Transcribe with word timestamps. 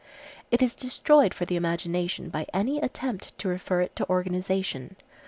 It 0.49 0.63
is 0.63 0.73
destroyed 0.75 1.31
for 1.31 1.45
the 1.45 1.55
imagination 1.55 2.29
by 2.29 2.47
any 2.55 2.79
attempt 2.79 3.37
to 3.37 3.47
refer 3.47 3.81
it 3.81 3.95
to 3.97 4.09
organization. 4.09 4.95